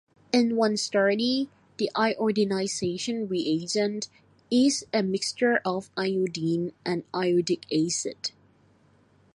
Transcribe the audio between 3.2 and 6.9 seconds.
reagent is a mixture of iodine